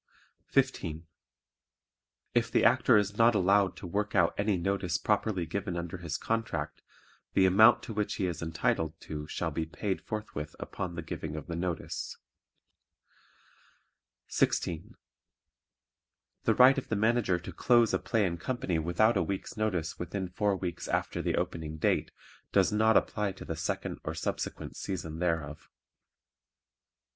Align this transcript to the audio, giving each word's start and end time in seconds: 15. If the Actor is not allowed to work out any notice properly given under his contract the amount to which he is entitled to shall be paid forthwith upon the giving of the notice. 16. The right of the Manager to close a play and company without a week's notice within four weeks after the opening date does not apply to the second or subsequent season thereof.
15. 0.47 1.05
If 2.33 2.49
the 2.49 2.65
Actor 2.65 2.97
is 2.97 3.19
not 3.19 3.35
allowed 3.35 3.77
to 3.77 3.85
work 3.85 4.15
out 4.15 4.33
any 4.35 4.57
notice 4.57 4.97
properly 4.97 5.45
given 5.45 5.77
under 5.77 5.97
his 5.97 6.17
contract 6.17 6.81
the 7.33 7.45
amount 7.45 7.83
to 7.83 7.93
which 7.93 8.15
he 8.15 8.25
is 8.25 8.41
entitled 8.41 8.99
to 9.01 9.27
shall 9.27 9.51
be 9.51 9.67
paid 9.67 10.01
forthwith 10.01 10.55
upon 10.59 10.95
the 10.95 11.03
giving 11.03 11.35
of 11.35 11.45
the 11.45 11.55
notice. 11.55 12.17
16. 14.25 14.95
The 16.45 16.55
right 16.55 16.79
of 16.79 16.87
the 16.87 16.95
Manager 16.95 17.37
to 17.37 17.51
close 17.53 17.93
a 17.93 17.99
play 17.99 18.25
and 18.25 18.39
company 18.39 18.79
without 18.79 19.15
a 19.15 19.21
week's 19.21 19.55
notice 19.55 19.99
within 19.99 20.29
four 20.29 20.55
weeks 20.55 20.87
after 20.87 21.21
the 21.21 21.35
opening 21.35 21.77
date 21.77 22.09
does 22.51 22.71
not 22.71 22.97
apply 22.97 23.33
to 23.33 23.45
the 23.45 23.55
second 23.55 23.99
or 24.03 24.15
subsequent 24.15 24.75
season 24.77 25.19
thereof. 25.19 25.69